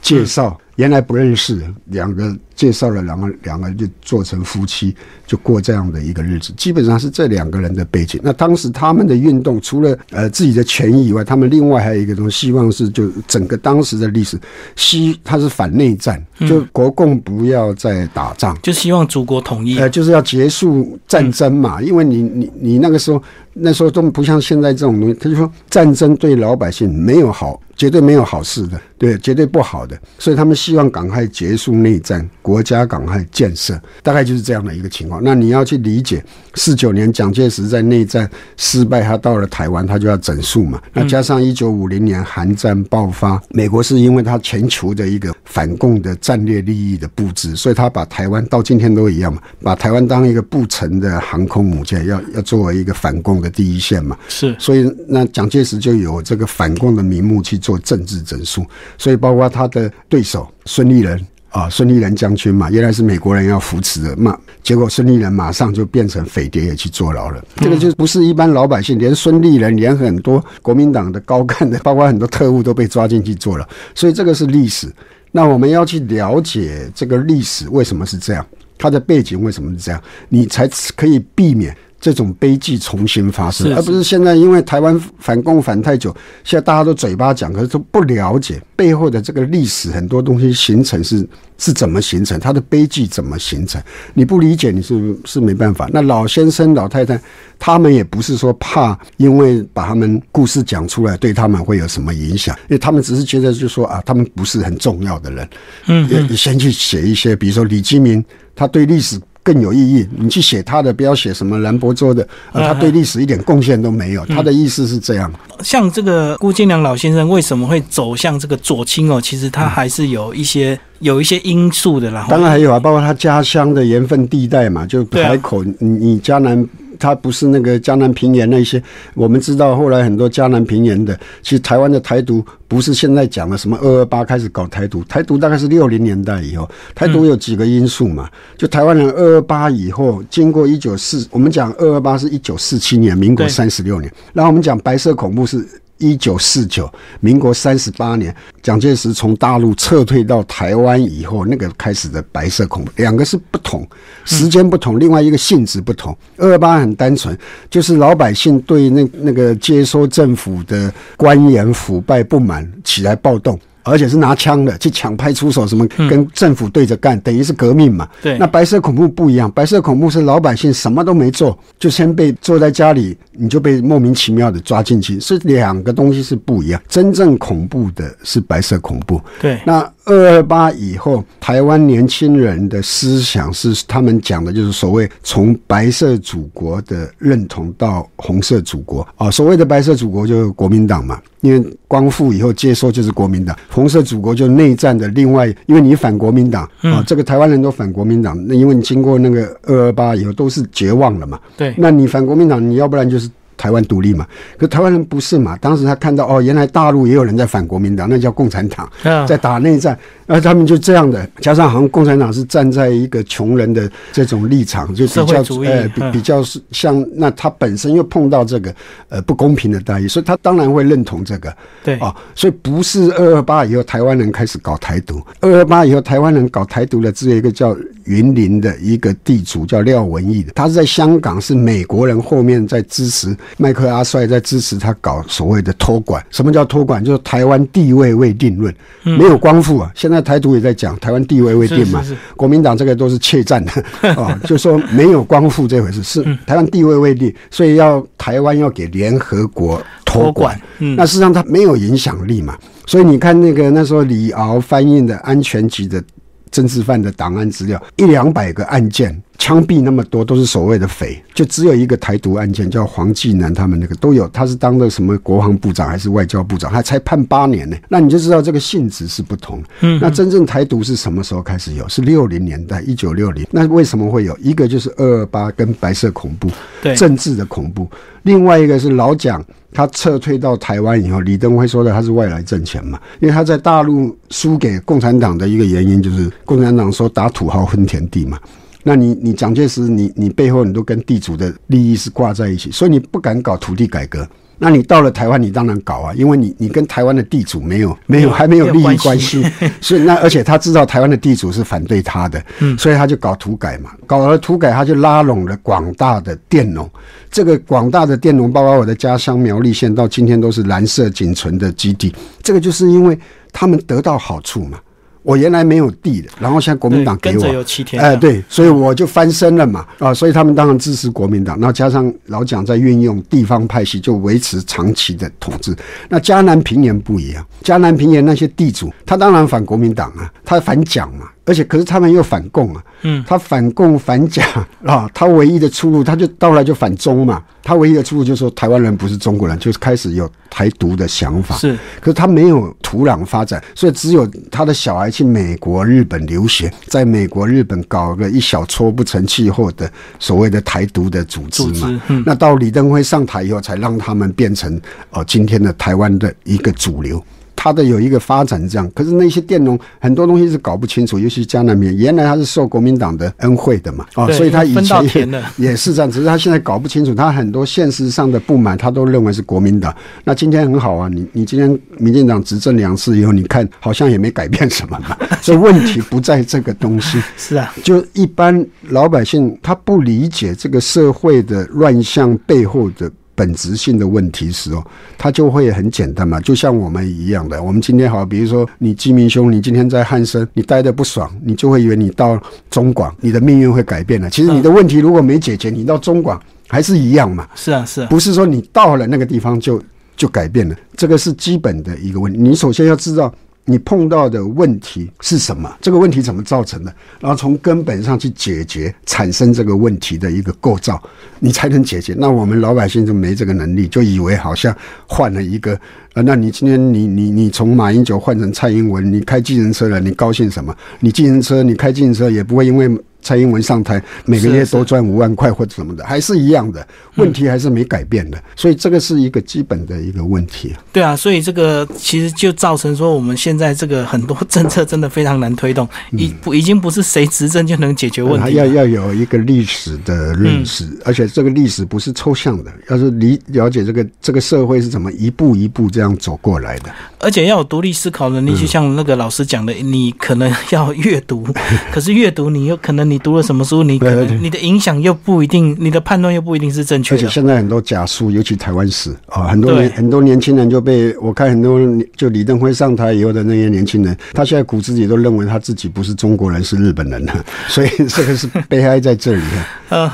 [0.00, 2.36] 介绍，原来不认识，两个。
[2.62, 4.94] 介绍了两个，两个就做成夫妻，
[5.26, 6.52] 就过这样的一个日子。
[6.56, 8.20] 基本上是这两个人的背景。
[8.22, 14.38] 那当时他们的运动，除了呃自己的权益以外，他们另外还有一个东西，希望是就整个当时的历史，
[14.76, 21.82] 西他是反内战，就国共不要再打仗，就希望祖国统一，呃，就是要结束战争嘛。
[21.82, 23.20] 因为你你你那个时候
[23.54, 27.60] 那时候都不像现在这种东西，他就说战争对老百姓没有好。
[27.74, 29.98] 绝对没有好事的，对，绝对不好的。
[30.16, 35.22] 所以他们希望赶快结束内战，国家赶快建设，大概就是这样的一个情况。
[35.22, 40.82] 那你要去理解，四九年蒋介石在内战失败，他到了台湾，他就要整肃嘛。
[40.92, 54.18] 那加上一九五零年韩战爆发，美国是因为他全球的一个反共的战略利益的布置，所以他把台湾到今天都一样嘛，把台湾当一个不成的航空母舰，要要作为一个反共的第一线嘛。
[54.28, 58.64] 是，所以那蒋介石就有这个反共的名目去做政治整肃，
[58.98, 61.20] 所以包括他的对手孙立人
[61.52, 67.44] 啊，孙立人将军嘛，原来是美国人要扶持的嘛，结果孙立人马上就变成匪谍，也去坐牢了。
[67.56, 73.68] 这个就不是一般老百姓，连孙立人，连很多国民党的高干的， 包括很多特务都被抓进去坐了。
[73.94, 74.90] 所以这个是历史。
[75.30, 78.46] 那我们要去了解这个历史为什么是这样，
[78.78, 81.76] 它的背景为什么是这样，你才可以避免。
[82.02, 86.12] 这种悲剧重新发生，而不是现在因为台湾反共反太久，
[86.42, 91.24] 现在大家都嘴巴讲，可是都不了解背后的这个历史，很多东西形成是
[91.58, 93.80] 是怎么形成，它的悲剧怎么形成，
[94.14, 95.88] 你不理解你是是没办法。
[95.92, 97.16] 那老先生老太太
[97.56, 105.48] 他们也不是说怕，因为把他们故事讲出来对他们会有什么影响，因为他们只是觉得就说啊，他们不是很重要的人，
[105.86, 108.24] 嗯，你先去写一些，比如说李基民，
[108.56, 109.20] 他对历史。
[109.42, 114.24] 更有意义，你去写他的，不要写什么兰博州的，呃，他对历史一点贡献都没有。
[114.26, 115.32] 他的意思是这样。
[115.62, 119.20] 像这个辜建良老先生为什么会走向这个左倾哦？
[119.20, 122.26] 其实他还是有一些有一些因素的啦。
[122.28, 126.68] 当然还有啊，包括他家乡的盐分地带嘛，就海口，你你江南。
[127.02, 128.80] 它不是那个江南平原那些，
[129.14, 145.66] 我们知道后来很多江南平原的，其实台湾的台独不是现在讲的什么二二八开始搞台独，台独大概是六零年代以后，台独有几个因素嘛，就台湾人二二八以后，经过一九四，我们讲二二八是一九四七年，民国三十六年，然后我们讲白色恐怖是。
[145.98, 153.86] 一九四九，民国三十八年，蒋介石从大陆撤退到台湾以后，那个开始的白色恐怖，两个是不同，
[154.24, 156.16] 时间不同，另外一个性质不同。
[156.36, 157.36] 二二八很单纯，
[157.70, 163.58] 就是老百姓对那那个接收政府的官员腐败不满，起来暴动。
[163.82, 168.08] 而且是拿枪的去抢派出所，什么跟政府对着干，等于是革命嘛。
[168.22, 168.38] 对。
[168.38, 176.80] 那白色恐怖不一样，白色恐怖是老百姓什么都没做，就先被坐在家里，你就被莫名其妙的抓进去，是两个东西是不一样。
[176.88, 179.20] 真正恐怖的是白色恐怖。
[179.40, 179.60] 对。
[179.64, 189.30] 那二二八以后，台湾年轻人的思想是他们讲的，就是所谓从白色祖国的认同到红色祖国啊。
[189.30, 191.20] 所谓的白色祖国就是国民党嘛。
[191.40, 203.28] 因为光复以后接收就是国民党，红色祖国就内战的另外，因为你反国民党啊，这个台湾人都反国民党，那因为你经过那个二二八以后都是绝望了嘛，对，那你反国民党，你要不然就是。
[203.62, 204.26] 台湾独立嘛？
[204.58, 205.56] 可台湾人不是嘛？
[205.60, 208.90] 当时他看到哦，原来大陆也有人在反国民党，那叫共产党，
[209.24, 209.96] 在打内战。
[210.26, 218.74] 然后他们就这样的，加上好像共产党是站在一个穷人的这种立场，就比较呃比比较是像那他本身又碰到这个
[219.10, 221.54] 呃不公平的待遇，所以他当然会认同这个。
[221.84, 233.36] 对啊，所以不是二二八以后台湾人开始搞台独，二二八以后台湾人搞台独的只有一个叫云林的一个地主叫廖文义的，他是在香港是美国人后面在支持。
[233.58, 237.04] 麦克阿帅在支持他搞所谓的托管，什么叫托管？
[237.04, 239.90] 就是台湾地位未定论，没有光复啊。
[239.94, 242.04] 现在台独也在讲台湾地位未定嘛。
[242.36, 243.72] 国民党这个都是怯战的
[244.14, 250.60] 啊， 就说没有光复这回事，是台湾地位未定，所以要台湾要给联合国托管。
[250.78, 252.56] 那事实上他没有影响力嘛。
[252.86, 256.02] 所以你看那个那时候李敖翻译的安全局的
[256.50, 259.22] 政治犯的档案资料，一两百个案件。
[259.42, 267.76] 枪毙那么多都是所谓的匪，就只有一个台独案件叫黄继南，他们那个都有，他是当的什么国防部长还是外交部长，他才判八年呢。
[267.88, 269.60] 那你就知道这个性质是不同。
[269.80, 271.88] 嗯，那真正台独是什么时候开始有？
[271.88, 273.44] 是六零年代，一九六零。
[273.50, 276.48] 那为什么会有一个就是二二八跟白色恐怖，
[276.80, 277.88] 对政治的恐怖。
[278.22, 288.38] 另外一个是老蒋他撤退到台湾以后，李登辉说的他是外来政权嘛，因为他在大陆输给共产党的一个原因就是共产党说打土豪分田地嘛。
[288.82, 294.28] 那你你蒋介石，你你背后你都跟地主的利益是挂在一起，所以你不敢搞土地改革。
[294.58, 299.44] 那你到了台湾，你当然搞啊，因为你你跟台湾的地主没有没有还没有利益关系，
[299.80, 302.40] 所以那而且他知道台湾的地主是反对他的，
[302.78, 306.88] 所以他就搞土改嘛，搞了土改，他就拉拢了广大的佃农。
[307.28, 312.14] 这个广大的佃农，包括我的家乡苗栗县，到今天都是蓝色仅存的基地。
[312.40, 313.18] 这个就是因为
[313.52, 314.78] 他们得到好处嘛。
[315.22, 325.74] 我原来没有地的，然后现在国民党给我，有七天，哎，对，所以我就翻身了嘛，啊，所以他们当然支持国民党，然后加上老蒋在运用地方派系，就维持长期的统治。
[326.08, 331.28] 那嘉南平原不一样，嘉南平原那些地主，他当然反国民党啊，他反蒋嘛。
[331.44, 334.46] 而且，可是他们又反共啊，嗯，他反共反蒋
[334.86, 337.42] 啊，他唯一的出路，他就到来就反中嘛。
[337.64, 341.56] 他唯一的出路就是说，台湾人不是中国人，就是开始有台独的想法。
[341.56, 352.02] 是，可是他没有土壤发展，所以只有他的小孩去美国、日本留学，在美国、日本搞个一小撮不成气候的所谓的台独的组织嘛。
[352.24, 357.22] 那到李登辉上台以后，才让他们变成哦今天的台湾的一个主流。
[357.62, 369.94] 他的有一个发展这样，可是那些佃农很多东西是搞不清楚，尤其江南边，原来他是受国民党的恩惠的嘛，啊，所以他以前 也是这样，只是他现在搞不清楚，他很多现实上的不满，他都认为是国民党。
[370.24, 377.22] 那今天很好啊，你你今天民进党执政两次以后，你看好像也没改变什么嘛， 所以问题不在这个东西。
[377.36, 383.08] 是啊，就一般老百姓他不理解这个社会的乱象背后的。
[383.42, 384.86] 本质性的问题时哦，
[385.18, 387.60] 它就会很简单嘛，就像我们一样的。
[387.60, 394.30] 我们今天好，比如说你基民兄，你今天在汉森，你待的不爽，你就会以为你到中广，你的命运会改变了。
[394.30, 397.48] 其实你的问题如果没解决，你到中广还是一样嘛。
[397.56, 399.82] 是啊，是，不是说你到了那个地方就
[400.14, 402.38] 就改变了，这个是基本的一个问题。
[402.38, 403.34] 你首先要知道。
[403.64, 405.72] 你碰到的问题是什么？
[405.80, 406.92] 这个问题怎么造成的？
[407.20, 411.00] 然后从根本上去解决产生这个问题的一个构造，
[411.38, 412.14] 你才能解决。
[412.18, 415.78] 那我们老百姓就没这个能力，就以为好像换了一个
[416.14, 416.22] 呃。
[416.22, 420.76] 那你今天你你你从马英九换成蔡英文，你开计程车了，你高兴什么？
[421.00, 422.90] 你计程车你开计程车也不会因为。
[423.22, 428.42] 蔡英文上台，每个月多赚五万块或者什么的，还是一样的问题，还是没改变的。
[428.56, 430.74] 所以这个是一个基本的一个问题。
[430.92, 438.54] 对啊，所以这个其实就造成说，我们现在这个很多政策真的非常难推动，已不已经不是谁执政就能解决问题。
[438.54, 448.52] 要要有一个历史的认识，而且这个历史不是抽象的，要是理了解这个这个社会是怎么一步一步这样走过来的，而且要有独立思考能力。
[448.56, 451.46] 就像那个老师讲的，你可能要阅读，
[451.92, 453.11] 可是阅读你又可能。
[453.12, 453.82] 你读了什么书？
[453.82, 457.20] 你可能你的影响又不一定，你的判断又不一定是正确的。
[457.20, 461.78] 而且现在很多假书，尤其台湾史啊，很多年很多年轻人就被我看很多
[462.16, 467.44] 就李登辉上台以后的那些年轻人，他现在骨子里都认为他自己不是中国人，是日本人了。
[467.68, 469.42] 所以 这个是悲哀在这里。
[469.90, 470.10] 呃，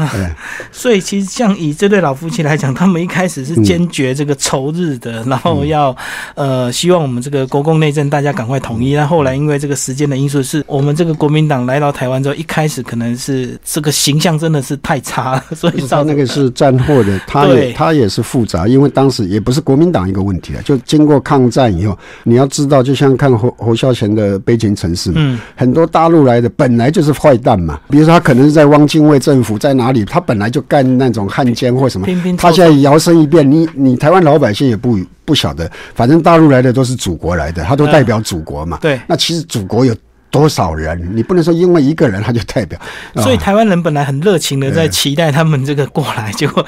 [0.73, 5.97] 所以其实像以这对老夫妻来讲，他们一开始是坚决这个仇日的，然后要
[6.35, 8.97] 呃希望我们这个国共内政大家赶快统一。
[8.97, 12.83] 但后来因为这个时间的因素，是我们这个国民党来到台湾之后，一开始。
[12.89, 32.07] 可能是这个形象真的是太差了，所以他那个是战后的，他也他也是复杂，因为当时也不是国民党一个问题了，就经过抗战以后，你要知道，就像看侯侯孝贤的《悲情城市》嗯，很多大陆来的本来就是坏蛋嘛，比如说他可能是在汪精卫政府在哪里，他本来就干那种汉奸或什么，
[32.39, 39.95] 他现在摇身一变，你你台湾老百姓也不不晓得，反正大陆来的都是祖国来的，他都代表祖国嘛，对，那其实祖国有。
[40.31, 41.11] 多少人？
[41.15, 42.79] 你不能说因为一个人他就代表。
[43.23, 46.65] 所以台湾人本来很热情的在期待他们这个过来， 结果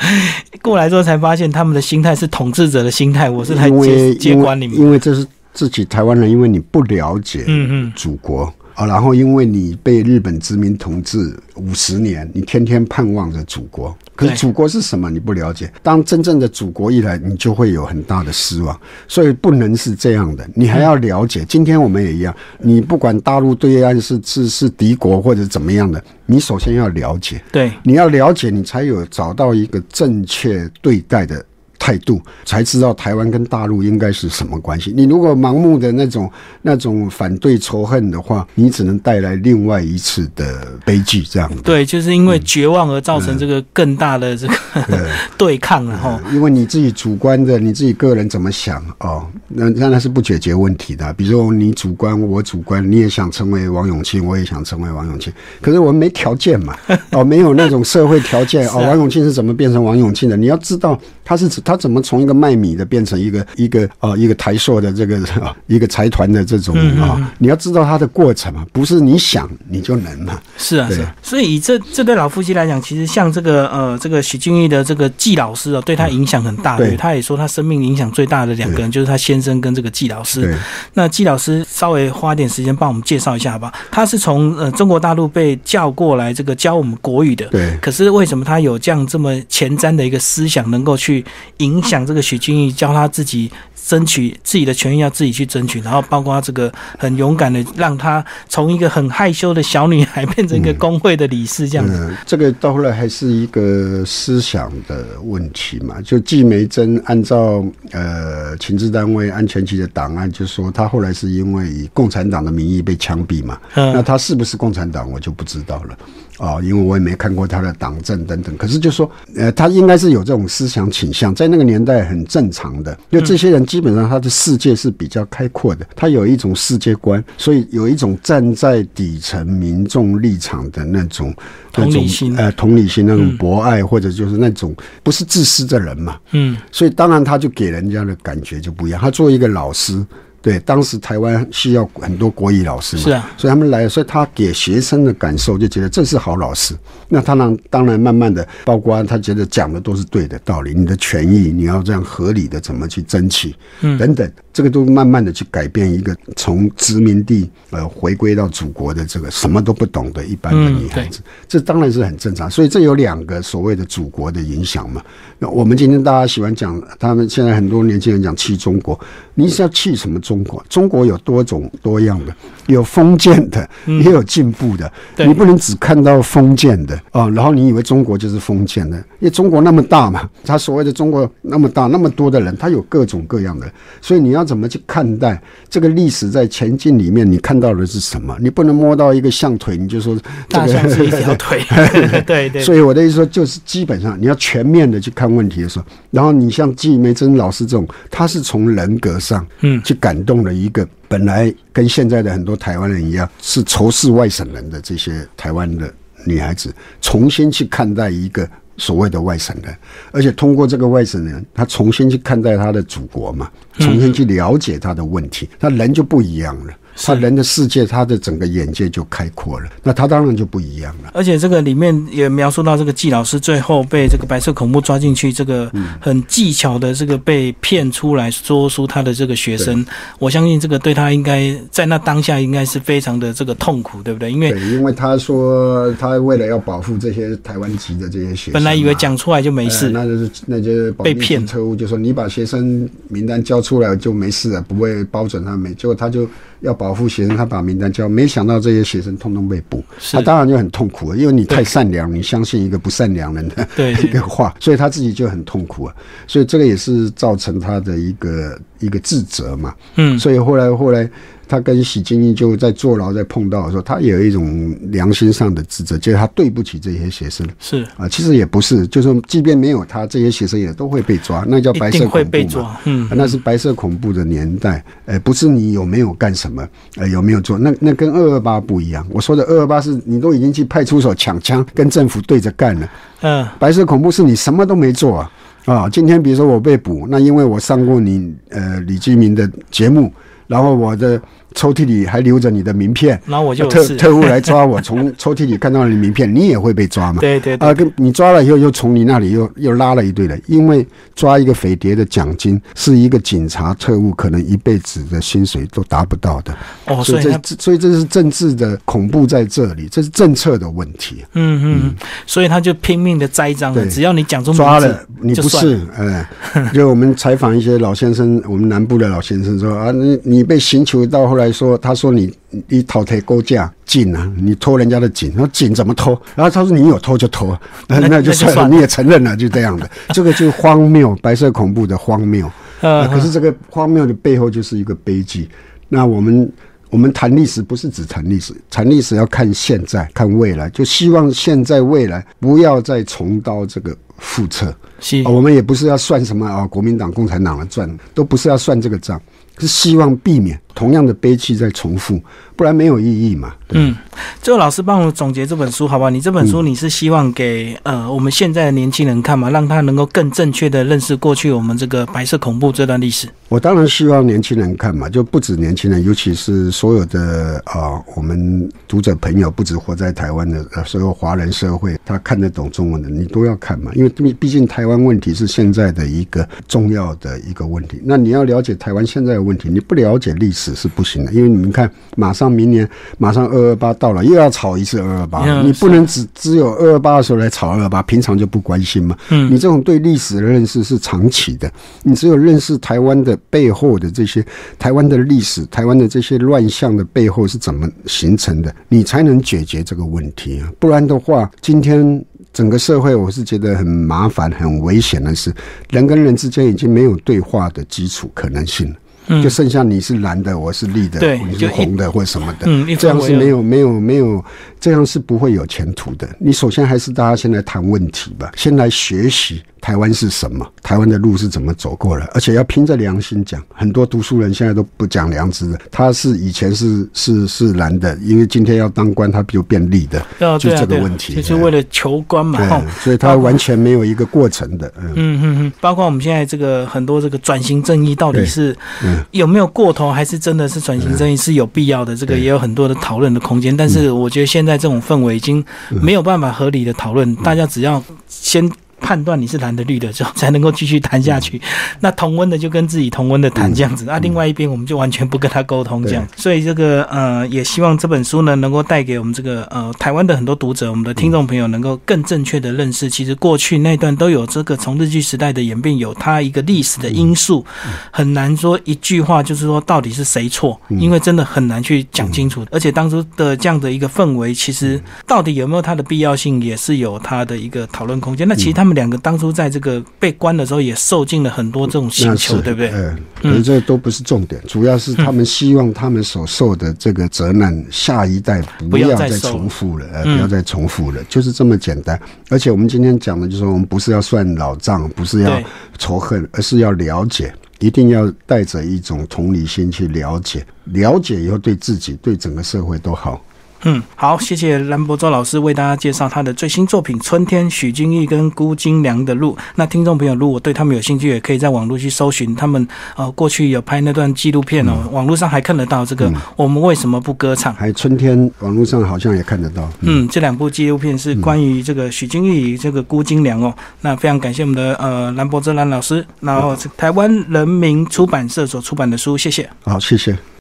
[0.63, 3.29] 过来之后才发现他们的心态是统治者的心态。
[3.29, 8.53] 我是来接接管你们，因为这是自己台湾人，因为你不了解嗯嗯祖国。
[8.81, 15.11] 啊，然后因为你被日本殖民统治五十年，你天天盼望着祖国，可是祖国是什么？
[15.11, 15.71] 你不了解。
[15.83, 18.81] 当真正的祖国一来，你就会有很大的失望。
[19.07, 21.45] 所以不能是这样的，你还要了解。
[21.47, 27.39] 今天我们也一样，你不管大陆对岸是是是敌国或者怎么样的，你首先要了解。
[27.53, 31.45] 对，你要了解，你才有找到一个正确对待的。
[31.81, 34.93] 态度才知道台湾跟大陆应该是什么关系。
[34.95, 36.31] 你如果盲目的那种
[36.63, 41.23] 那种反对仇恨的话，你只能带来另外一次的悲剧。
[41.23, 44.55] 这样对，就是因为绝望而造成这个更大的这个
[45.39, 51.11] 对抗，然后因为你自己主观的你自己个人怎么想哦，那那那是不解决问题的。
[51.15, 56.77] 比如说你主观，我主观，你也想成为王永庆，我也想成为王永庆，可是我们没条件嘛，
[57.13, 58.79] 哦，没有那种社会条件哦。
[58.87, 60.37] 王永庆是怎么变成王永庆的？
[60.37, 65.21] 你要知道他是他怎么从一个卖米的变成一个一个啊一个台塑的这个
[65.69, 70.41] 一个财团的这种啊，你要知道他的过程嘛，不是你想你就能嘛。
[70.59, 71.15] 是啊，是啊。
[71.23, 76.77] 所以以这这对老夫妻来讲，其实像这个呃这个许俊义的这个季老师啊，对他影响很大。
[76.77, 80.59] 对，他也说他生命影响最大的两个人就是他先生跟这个季老师。
[80.95, 83.73] 那季老师稍微花点时间帮我们介绍一下吧。
[83.93, 87.47] 他是从呃中国大陆被叫过来这个教我们国语的。
[87.47, 87.77] 对。
[87.81, 91.25] 可是为什么他有这样这么前瞻的一个思想，能够去
[91.61, 93.51] 影响这个许俊义，教他自己
[93.87, 101.97] 争取自己的权益，要自己去争取，然后包括这个很勇敢的，让他从一个很害羞的小女孩变成一个工会的理事，这样子。
[101.99, 106.01] 嗯，这个到后来还是一个思想的问题嘛。
[106.03, 113.59] 就季梅珍按照呃情治单位安全局的档案，就说他后来是因为以共产党的名义被枪毙嘛。
[113.75, 115.97] 嗯那他是不是共产党，我就不知道了。
[116.41, 118.57] 啊、因为我也没看过他的党政等等。
[118.57, 122.97] 可是就说，呃，他应该是有这种思想倾向，在那个年代很正常的。
[123.11, 131.35] 因为这些人基本上他的世界是比较开阔的，他有一种世界观，所以有一种站在底层民众立场的那种
[131.77, 136.19] 那种同理心呃同理心那种博爱，或者就是那种不是自私的人嘛。
[136.33, 139.01] 嗯所以当然他就给人家的感觉就不一样。
[139.01, 140.05] 他作为一个老师，
[140.43, 146.75] 对当时台湾需要很多国语老师嘛，是啊所以他们来，所以他给学生的感受就觉得这是好老师。
[147.09, 162.49] 那他让当然慢慢的，包括他觉得讲的都是对的道理，你的权益你要这样合理的怎么去争取，嗯等等，这个都慢慢的去改变一个从殖民地呃回归到祖国的这个什么都不懂的一般的女孩子，这当然是很正常。
[162.49, 165.03] 所以这有两个所谓的祖国的影响嘛。
[165.39, 168.99] 那我们今天大家喜欢讲，他们现在很多年轻人讲去中国，
[169.35, 170.65] 你是要去什么中国？
[170.69, 172.33] 中国有多种多样的，
[172.69, 175.27] 有封建的，也有进步的，对。
[175.27, 183.69] 你不能只看到封建的啊、然后你以为中国就是封建的，因为中国那么大嘛，他所谓的中国那么大，那么多的人，他有各种各样的，
[184.01, 188.37] 所以你要怎么去看待这个历史在前进里面，你看到的是什么？
[188.41, 191.61] 你不能摸到一个象腿，你就说这个大象是一条腿，
[192.25, 199.81] 对对，所以我的意思说，就是基本上你要全面的去看问题的时候，然后你像季梅珍老师这种，他是从人格上，嗯。
[199.83, 205.93] 去感动了一个本来跟现在的很多台湾人一样是仇视外省人的这些台湾的
[206.25, 208.49] 女孩子，重新去看待一个。
[208.77, 209.77] 所谓的外省人，
[210.11, 216.73] 而且通过这个外省人，他重新去看待他的祖国嘛，重新去了解他的问题，他人就不一样了。
[217.03, 221.11] 他人的世界，他的整个眼界就开阔了，那他当然就不一样了。
[221.15, 225.71] 而且这个里面也描述到这个季老师最后被这个白色恐怖抓进去，这个
[226.01, 229.85] 很技巧的这个被骗出来说出他的这个学生，
[230.19, 234.31] 我相信这个对他应该在那当下应该是非常的这个痛苦，对不对？
[234.31, 245.75] 因为，因为他说他为了要保护这些台湾籍的这些学生嘛，本来以为讲出来就没呃事，那就是那就是被骗特务就说你把学生名单交出来就没事了，不会包准他没。
[245.75, 246.29] 结果他就
[246.61, 249.83] 要保护学生，他把名单交，没想到这些学生通通被捕，
[250.13, 253.67] 他当然就很痛苦了，因为你太善良，你相信一个不善良人的
[254.03, 255.95] 一个话，所以他自己就很痛苦啊。
[256.27, 259.75] 所以这个也是造成他的一个一个自责嘛。
[259.97, 261.09] 嗯，所以后来后来，
[261.51, 268.09] 他跟许金义就在坐牢在碰到的时候，他也有一种良心上的自责，就是他对不起这些学生是啊。
[268.09, 272.31] 其实也不是，就是即便没有他，这些学生也都会被抓，那叫白色恐怖嘛。
[272.31, 279.05] 被抓，嗯啊，那是白色恐怖的年代，呃，不是你有没有干什么，呃，有没有做，那那跟二二八不一样。
[279.11, 282.89] 我说的二二八是你都已经去派出所抢枪，跟政府对着干了。
[283.23, 285.31] 嗯白色恐怖是你什么都没做啊
[285.67, 285.89] 啊！
[285.91, 290.11] 今天比如说我被捕，那因为我上过你呃李居明的节目，
[290.51, 291.23] 然后我的
[291.55, 297.21] 抽屉里还留着你的名片，然后我就特特务来抓我， 从抽屉里看到了你名片，你也会被抓嘛？
[297.21, 306.55] 对对对啊，跟你抓了以后，又从你那里又又拉了一堆人，因为抓一个匪谍的奖金是一个警察特务可能一辈子的薪水都达不到的，
[306.87, 311.25] 哦，所以这所以这是政治的恐怖在这里，这是政策的问题。
[311.35, 311.95] 嗯嗯嗯，
[312.27, 313.91] 所以他就拼命的栽赃了，对。
[313.91, 316.27] 只要你讲出抓了你不是， 呃，
[316.75, 322.35] 就我们采访一些老先生，我们南部的老先生说啊，你你被刑求到后来说，他说你
[322.67, 326.21] 你讨铁勾架井啊，你偷人家的井，然后井怎么偷？
[326.35, 332.51] 然后他说你有偷就偷，那那那就算了，你也承认了，就这样的，这个就荒谬，白色恐怖的荒谬。
[332.81, 335.49] 可是这个荒谬的背后就是一个悲剧。
[335.89, 336.51] 那我们
[336.89, 344.75] 我们谈历史不是只谈历史，谈历史要看现在，看未来，就希望现在未来不要再重蹈这个覆辙。
[344.99, 349.21] 是啊，我们也不是要算什么啊，国民党、共产党的账，都不是要算这个账，
[349.59, 352.21] 是希望避免同样的悲剧在重复，
[352.57, 353.55] 不然没有意义嘛。
[353.73, 353.95] 嗯，
[354.43, 356.11] 最后老师帮我总结这本书好不好？
[356.11, 363.29] 你这本嗯书你是希望给、呃我们现在的年轻人看嘛，让他能够更正确的认识过去我们这个白色恐怖这段历史。
[363.49, 378.01] 我当然希望年轻人看嘛，就不止年轻人，尤其是所有的啊、我们读者朋友，不止活在台湾的呃所有华人社会，他看得懂中文的，你都要看嘛，因为毕毕竟台湾问题是现在的一个重要的一个问题。
[378.05, 379.69] 那你要了解台湾现在的问问题。
[379.69, 389.17] 你不了解历史是不行的，因为你们看，马上明年马上二二八到了，又要炒一次二二八，嗯你不能只只有二二八的时候来炒二二八，平常就不关心嘛。
[389.31, 391.71] 嗯你这种对历史的认识是长期的，
[392.03, 394.45] 你只有认识台湾的背后的这些
[394.79, 400.71] 台湾的历史，台湾的这些乱象的背后是怎么形成的，你才能解决这个问题啊。
[400.79, 402.25] 不然的话，今天。
[402.53, 405.55] 整个社会，我是觉得很麻烦、很危险的是，
[405.91, 408.97] 人跟人之间已经没有对话的基础可能性了。
[409.27, 409.43] 嗯。
[409.43, 414.45] 就剩下你是蓝的，我是绿的，你是红的或什么的，嗯这样是没有没有没有，
[414.81, 416.29] 这样是不会有前途的。
[416.39, 423.63] 你首先还是大家先来谈问题吧，先来学习台湾是什么，台湾的路是怎么走过来，而且要凭着良心讲。
[423.75, 430.25] 很多读书人现在都不讲良知的，他是以前是是是蓝的，因为今天要当官，他就变绿的，
[430.59, 431.35] 就这个问题。
[431.35, 435.13] 就是为了求官嘛，哈对，所以他完全没有一个过程的，嗯。
[435.17, 442.15] 嗯嗯嗯，包括我们现在这个很多这个转型正义，到底是嗯有没有过头，还是真的是转型正义是有必要的？
[442.17, 443.77] 这个也有很多的讨论的空间。
[443.77, 448.71] 但是我觉得现在这种氛围已经没有办法合理的讨论，大家只要先。
[449.01, 451.61] 判断你是蓝的绿的之后，才能够继续谈下去。
[452.01, 456.27] 那同温的就跟自己同温的谈这样子，那、另外一边我们就完全不跟他沟通这样。
[456.37, 467.65] 所以这个呃，也希望这本书呢，能够带给我们这个呃台湾的很多读者，我们的听众朋友能够更正确的认识，其实过去那段都有这个从日据时代的演变，有它一个历史的因素，
[468.11, 472.65] 很难说一句话就是说到底是谁错，因为真的很难去讲清楚。
[472.71, 478.47] 而且当初的这样的一个氛围，其实到底有没有它的必要性，也是有它的一个讨论空间。
[478.47, 482.91] 那其实他们两个当初在这个被关的时候，也受尽了很多这种刑那求，对不对？
[482.91, 492.21] 呃，可是这都不是重点，主要是他们希望他们所受的这个责难，下一代不不要要再重复了，呃，嗯不要再重复了，就是这么简单。
[492.49, 495.63] 而且我们今天讲的就是说，我们不是要算老账，不是要
[495.99, 497.53] 仇恨，而是要了解。
[497.79, 503.43] 一定要带着一种同理心去了解，了解以后对自己、对整个社会都好。
[503.85, 509.57] 嗯，好，谢谢兰博周老师为大家介绍他的最新作品《春天》，许金玉跟辜金良的路。
[509.77, 517.73] 那听众朋友如果对他们有兴趣，也可以在网络去搜寻他们呃过去有拍那段纪录片哦，网络上还看得到这个、我们为什么不歌唱。
[517.75, 519.89] 还有春天，网络上好像也看得到。
[520.01, 523.75] 嗯，这两部纪录片是关于这个许金玉与这个辜金良哦。
[524.03, 529.71] 那非常感谢我们的呃兰博周兰老师，然后台湾人民出版社所出版的书，谢谢。
[529.85, 530.37] 好，谢谢。